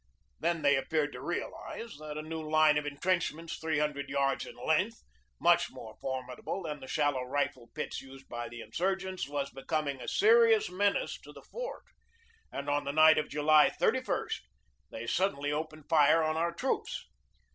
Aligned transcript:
Then 0.39 0.63
they 0.63 0.75
appeared 0.77 1.11
to 1.13 1.21
realize 1.21 1.97
that 1.97 2.17
a 2.17 2.23
new 2.23 2.41
line 2.41 2.75
of 2.79 2.87
intrenchments 2.87 3.59
three 3.59 3.77
hundred 3.77 4.09
yards 4.09 4.47
in 4.47 4.55
length, 4.65 5.03
much 5.39 5.69
more 5.69 5.95
formi 6.01 6.35
dable 6.35 6.63
than 6.65 6.79
the 6.79 6.87
shallow 6.87 7.21
rifle 7.21 7.69
pits 7.75 8.01
used 8.01 8.27
by 8.27 8.49
the 8.49 8.61
insur 8.61 8.99
gents, 8.99 9.29
was 9.29 9.51
becoming 9.51 10.01
a 10.01 10.07
serious 10.07 10.71
menace 10.71 11.21
to 11.21 11.31
the 11.31 11.43
fort, 11.43 11.83
and 12.51 12.67
on 12.67 12.83
the 12.83 12.91
night 12.91 13.19
of 13.19 13.29
July 13.29 13.69
3 13.69 13.99
1 14.01 14.27
they 14.89 15.05
suddenly 15.05 15.51
opened 15.51 15.87
fire 15.87 16.23
on 16.23 16.35
our 16.35 16.51
troops. 16.51 17.05